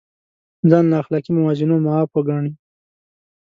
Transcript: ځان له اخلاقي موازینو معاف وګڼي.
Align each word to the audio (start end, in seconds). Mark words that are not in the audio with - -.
ځان 0.69 0.85
له 0.91 0.95
اخلاقي 1.01 1.31
موازینو 1.35 1.83
معاف 1.85 2.09
وګڼي. 2.13 2.51